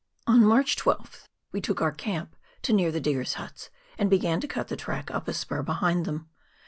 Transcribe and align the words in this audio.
On 0.25 0.43
March 0.43 0.75
12th 0.77 1.25
we 1.51 1.61
took 1.61 1.79
our 1.79 1.91
camp 1.91 2.35
to 2.63 2.73
near 2.73 2.91
the 2.91 2.99
diggers' 2.99 3.35
huts, 3.35 3.69
and 3.99 4.09
began 4.09 4.41
to 4.41 4.47
cut 4.47 4.67
the 4.67 4.75
track 4.75 5.11
up 5.11 5.27
a 5.27 5.33
spur 5.35 5.61
behind 5.61 6.05
them. 6.07 6.27